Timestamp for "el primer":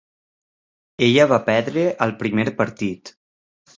2.07-2.47